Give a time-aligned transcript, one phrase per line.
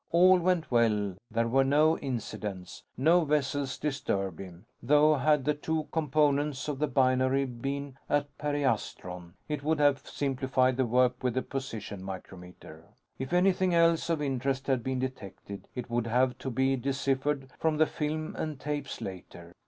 [0.11, 5.87] All went well, there were no incidents, no vessels disturbed him; though had the two
[5.91, 11.43] components of the binary been at periastron, it would have simplified the work with the
[11.43, 12.85] position micrometer.
[13.19, 17.77] If anything else of interest had been detected, it would have to be deciphered from
[17.77, 19.53] the film and tapes later.